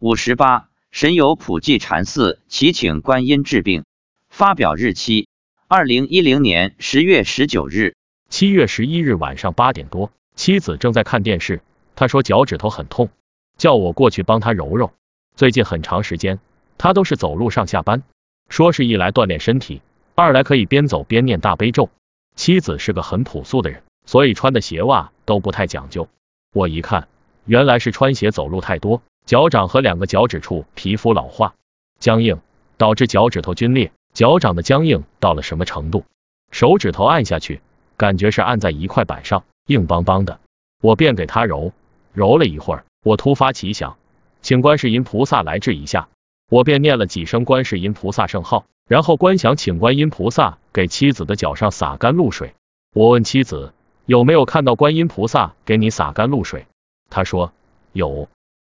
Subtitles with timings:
[0.00, 3.84] 五十八，神游普济禅寺祈请观音治病。
[4.28, 5.26] 发表日期：
[5.66, 7.96] 二零一零年十月十九日。
[8.28, 11.62] 七月十一日晚上八点多，妻子正在看电视，
[11.96, 13.10] 她说脚趾头很痛，
[13.56, 14.92] 叫我过去帮她揉揉。
[15.34, 16.38] 最近很长时间，
[16.76, 18.04] 她都是走路上下班，
[18.48, 19.82] 说是一来锻炼身体，
[20.14, 21.90] 二来可以边走边念大悲咒。
[22.36, 26.08] 妻子是个很朴素的人，所以穿的鞋袜都不太讲究。
[26.52, 27.08] 我一看，
[27.46, 31.54] 原来是穿鞋走路太多，脚掌和两个脚趾处皮肤老化、
[32.00, 32.40] 僵硬，
[32.78, 33.92] 导致脚趾头皲裂。
[34.14, 36.06] 脚掌的僵硬到了什么程度？
[36.50, 37.60] 手指头按下去，
[37.98, 40.40] 感觉是按在一块板上，硬邦邦的。
[40.80, 41.72] 我便给他揉，
[42.14, 43.98] 揉了一会儿，我突发奇想，
[44.40, 46.08] 请观世音菩萨来治一下。
[46.50, 48.64] 我便念了几声观世音菩萨圣号。
[48.88, 52.54] 然后观想，请观音菩萨给妻子的脚上洒干露水。
[52.94, 53.74] 我问妻子
[54.06, 56.64] 有没有看到观音菩萨给你洒干露水？
[57.10, 57.52] 她说
[57.92, 58.26] 有。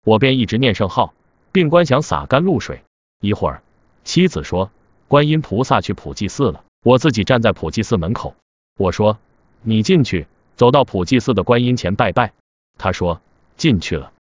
[0.05, 1.15] 我便一直念圣号，
[1.53, 2.83] 并观想洒干露水。
[3.21, 3.63] 一会儿，
[4.05, 4.71] 妻子说
[5.09, 8.35] 观音菩萨去普济寺了，我自己站在普济寺门口。
[8.77, 9.19] 我说
[9.63, 12.33] 你进去，走到普济寺的观音前拜拜。
[12.79, 13.21] 他说
[13.57, 14.13] 进去了。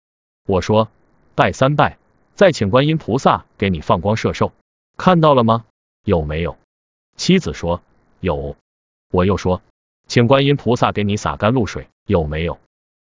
[0.48, 0.88] 我说
[1.34, 1.98] 拜三拜，
[2.34, 4.52] 再请观音菩萨给你放光摄受，
[4.96, 5.66] 看到了吗？
[6.04, 6.56] 有没有？
[7.16, 7.82] 妻子说
[8.20, 8.56] 有。
[9.12, 9.60] 我又说，
[10.08, 12.58] 请观音菩萨给你洒干露水，有没有？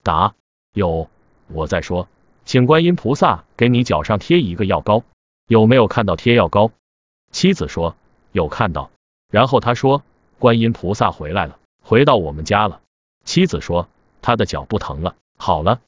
[0.03, 0.36] 答
[0.73, 1.09] 有。
[1.47, 2.08] 我再说，
[2.45, 5.03] 请观音菩萨给你脚上贴一个药膏，
[5.47, 6.72] 有没有看到贴药膏？
[7.31, 7.95] 妻子说
[8.31, 8.92] 有看到。
[9.30, 10.03] 然后他说，
[10.39, 12.81] 观音菩萨回来了，回到我们家了。
[13.23, 13.88] 妻子说
[14.22, 15.80] 他的脚不疼了，好了。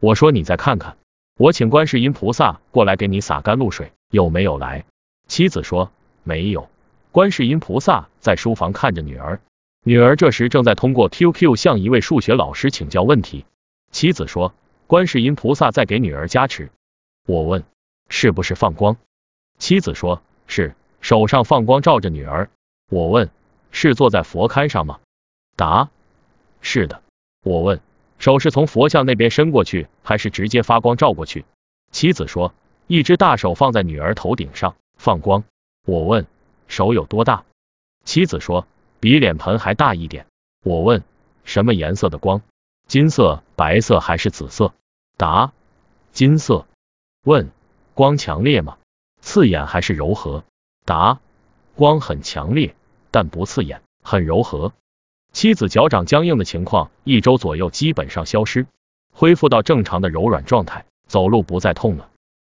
[0.00, 0.96] 我说你再看看，
[1.36, 4.84] 我请观世音菩萨过来给你洒甘露水，有没有来？
[5.26, 5.90] 妻子说。
[6.26, 6.70] 没有，
[7.12, 9.42] 观世音菩萨在书房看着女儿，
[9.82, 13.44] 女儿这时正在通过 QQ 向一位数学老师请教问题。
[13.90, 14.54] 妻子说，
[14.86, 16.70] 观世音菩萨在给女儿加持。
[17.26, 17.64] 我问，
[18.08, 18.96] 是不是放光？
[19.58, 22.50] 妻子说，是，手上放光照着女儿。
[22.90, 23.30] 我问，
[23.70, 25.00] 是坐在佛龛上吗？
[25.56, 25.88] 答，
[26.60, 27.02] 是的。
[27.42, 27.80] 我问，
[28.18, 31.46] 手是从佛像那边伸过去，还是直接发光照过去？
[31.90, 32.52] 妻子说，
[32.86, 35.44] 一只大手放在女儿头顶上，放光。
[35.86, 36.26] 我问
[36.68, 37.44] 手有多大？
[38.04, 38.66] 妻子说
[39.00, 40.26] 比脸盆还大一点。
[40.62, 41.02] 我问
[41.44, 42.42] 什么颜色的光？
[42.86, 44.72] 金色、白色还是紫色？
[45.16, 45.52] 答
[46.12, 46.66] 金色。
[47.24, 47.50] 问
[47.94, 48.76] 光强烈吗？
[49.20, 50.44] 刺眼还是柔和？
[50.84, 51.18] 答
[51.74, 52.76] 光很强烈，
[53.10, 54.72] 但不刺眼，很柔和。
[55.32, 58.66] 妻子脚掌僵硬的情况一周左右基本上消失，
[59.12, 62.10] 恢复到正常的柔软状态，走路不再痛了。